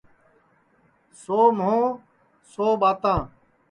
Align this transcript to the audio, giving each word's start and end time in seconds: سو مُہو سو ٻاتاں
سو 1.21 1.37
مُہو 1.57 1.79
سو 2.51 2.65
ٻاتاں 2.81 3.19